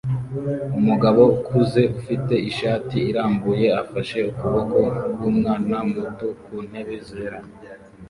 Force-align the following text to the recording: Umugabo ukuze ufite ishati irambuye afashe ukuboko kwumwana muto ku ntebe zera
Umugabo 0.79 1.21
ukuze 1.35 1.81
ufite 1.99 2.33
ishati 2.49 2.97
irambuye 3.09 3.67
afashe 3.81 4.17
ukuboko 4.31 4.77
kwumwana 5.15 5.77
muto 5.93 6.27
ku 6.43 6.53
ntebe 6.67 6.95
zera 7.07 7.39